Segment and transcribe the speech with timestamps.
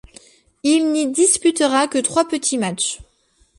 [0.63, 3.01] Il n'y disputera que trois petits matchs.